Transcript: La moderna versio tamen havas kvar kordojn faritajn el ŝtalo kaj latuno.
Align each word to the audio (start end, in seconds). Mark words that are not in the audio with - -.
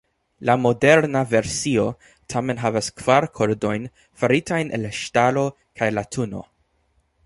La 0.49 0.53
moderna 0.61 1.21
versio 1.33 1.83
tamen 2.35 2.63
havas 2.63 2.91
kvar 3.03 3.29
kordojn 3.41 3.87
faritajn 4.23 4.77
el 4.79 4.93
ŝtalo 5.03 5.49
kaj 5.83 5.95
latuno. 6.01 6.47